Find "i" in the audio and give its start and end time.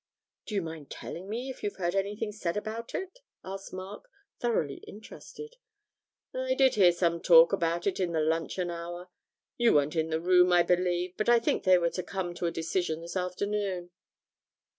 6.33-6.55, 10.51-10.63, 11.29-11.37